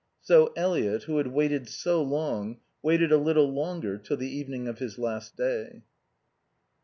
[0.19, 4.79] So Eliot, who had waited so long, waited a little longer, till the evening of
[4.79, 5.83] his last day.